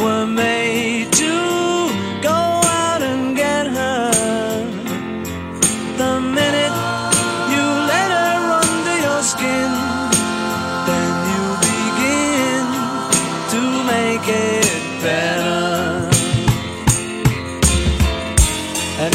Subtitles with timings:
[0.00, 1.32] Were made to
[2.22, 4.10] go out and get her.
[5.98, 6.74] The minute
[7.52, 9.70] you let her under your skin,
[10.88, 12.64] then you begin
[13.52, 13.60] to
[13.92, 14.72] make it
[15.02, 16.08] better.
[19.04, 19.14] And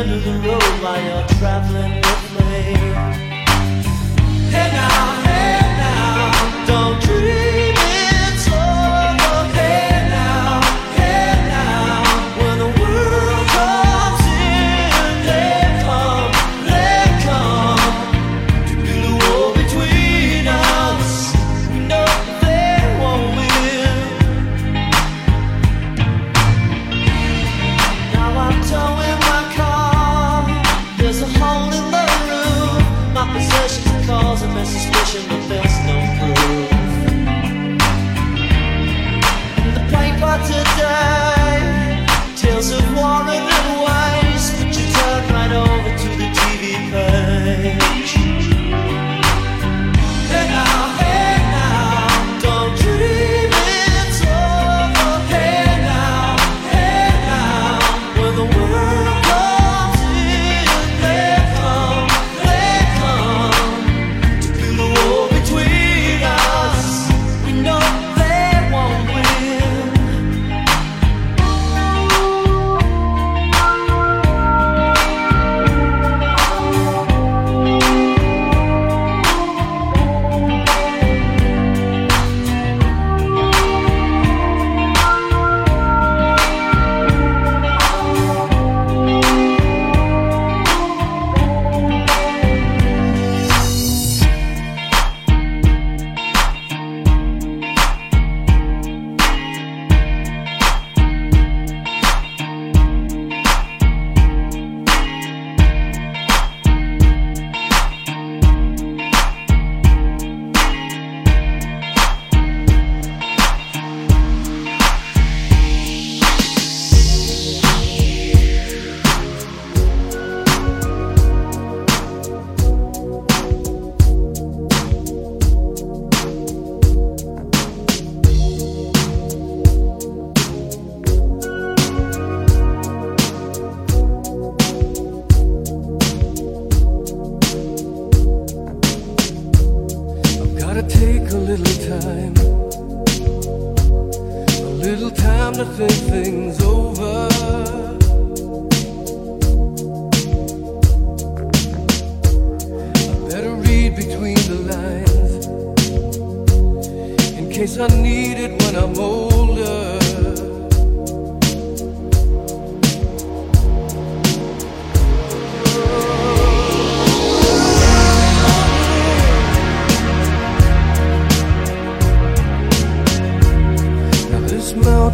[0.00, 2.09] end of the road while you're traveling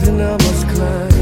[0.01, 1.16] this